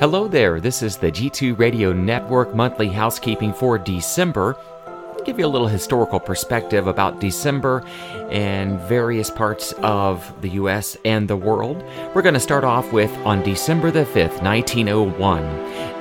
[0.00, 4.54] Hello there, this is the G2 Radio Network monthly housekeeping for December.
[4.86, 7.82] I'll give you a little historical perspective about December
[8.30, 11.82] and various parts of the US and the world.
[12.14, 15.42] We're going to start off with on December the 5th, 1901.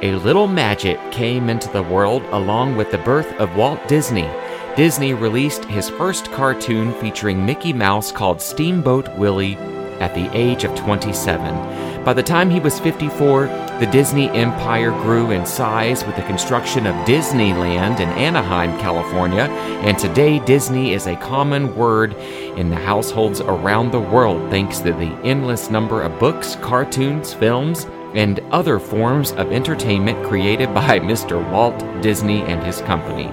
[0.04, 4.30] A little magic came into the world along with the birth of Walt Disney.
[4.76, 9.58] Disney released his first cartoon featuring Mickey Mouse called Steamboat Willie
[10.00, 11.97] at the age of 27.
[12.08, 13.48] By the time he was 54,
[13.82, 19.42] the Disney empire grew in size with the construction of Disneyland in Anaheim, California,
[19.84, 22.14] and today Disney is a common word
[22.56, 27.88] in the households around the world thanks to the endless number of books, cartoons, films,
[28.16, 31.46] and other forms of entertainment created by Mr.
[31.52, 33.28] Walt Disney and his company.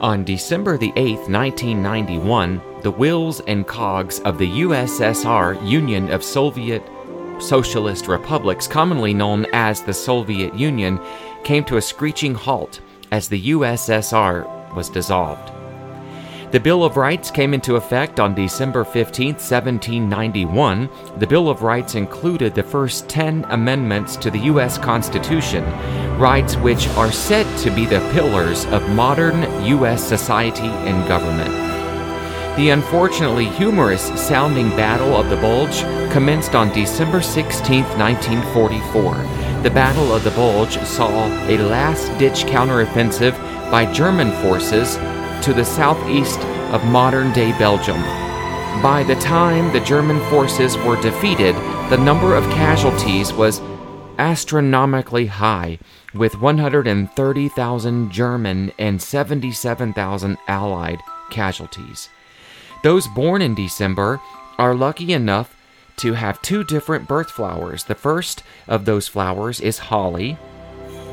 [0.00, 6.82] On December the 8th, 1991, the wheels and cogs of the USSR Union of Soviet
[7.42, 11.00] Socialist Republics, commonly known as the Soviet Union,
[11.44, 15.52] came to a screeching halt as the USSR was dissolved.
[16.52, 20.90] The Bill of Rights came into effect on December 15, 1791.
[21.16, 24.76] The Bill of Rights included the first 10 amendments to the U.S.
[24.76, 25.64] Constitution,
[26.18, 30.06] rights which are said to be the pillars of modern U.S.
[30.06, 31.61] society and government.
[32.56, 35.80] The unfortunately humorous sounding Battle of the Bulge
[36.12, 39.62] commenced on December 16, 1944.
[39.62, 43.32] The Battle of the Bulge saw a last ditch counteroffensive
[43.70, 44.96] by German forces
[45.46, 46.40] to the southeast
[46.74, 48.02] of modern day Belgium.
[48.82, 51.54] By the time the German forces were defeated,
[51.88, 53.62] the number of casualties was
[54.18, 55.78] astronomically high,
[56.12, 62.10] with 130,000 German and 77,000 Allied casualties.
[62.82, 64.20] Those born in December
[64.58, 65.54] are lucky enough
[65.98, 67.84] to have two different birth flowers.
[67.84, 70.36] The first of those flowers is holly,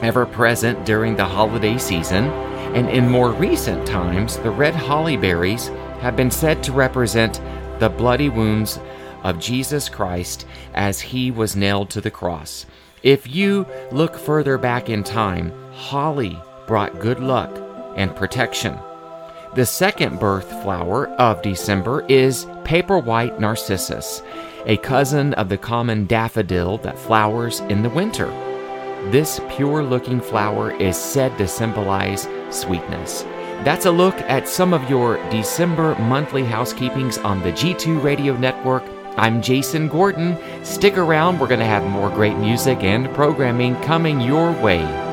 [0.02, 2.26] ever present during the holiday season,
[2.74, 5.68] and in more recent times, the red holly berries
[6.02, 7.40] have been said to represent
[7.80, 8.80] the bloody wounds
[9.24, 12.66] of Jesus Christ as he was nailed to the cross.
[13.04, 17.56] If you look further back in time, holly brought good luck
[17.96, 18.78] and protection.
[19.56, 24.22] The second birth flower of December is paper white narcissus,
[24.68, 28.28] a cousin of the common daffodil that flowers in the winter.
[29.10, 33.24] This pure looking flower is said to symbolize sweetness.
[33.64, 38.84] That's a look at some of your December monthly housekeepings on the G2 Radio Network.
[39.18, 40.38] I'm Jason Gordon.
[40.64, 45.09] Stick around, we're going to have more great music and programming coming your way.